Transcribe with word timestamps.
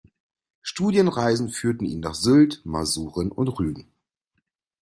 Studienreisen 0.63 1.49
führten 1.49 1.85
ihn 1.85 1.99
nach 1.99 2.15
Sylt, 2.15 2.65
Masuren 2.65 3.31
und 3.31 3.49
Rügen. 3.59 3.85